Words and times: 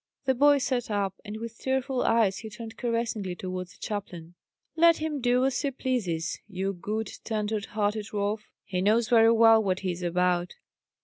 The 0.25 0.33
boy 0.33 0.57
sat 0.57 0.89
up, 0.89 1.21
and 1.23 1.37
with 1.37 1.59
tearful 1.59 2.01
eyes 2.01 2.39
he 2.39 2.49
turned 2.49 2.75
caressingly 2.75 3.35
towards 3.35 3.73
the 3.75 3.79
chaplain: 3.79 4.33
"Let 4.75 4.97
him 4.97 5.21
do 5.21 5.45
as 5.45 5.61
he 5.61 5.69
pleases, 5.69 6.39
you 6.47 6.73
good, 6.73 7.11
tender 7.23 7.61
hearted 7.69 8.11
Rolf; 8.11 8.49
he 8.65 8.81
knows 8.81 9.09
very 9.09 9.31
well 9.31 9.61
what 9.63 9.81
he 9.81 9.91
is 9.91 10.01
about. 10.01 10.55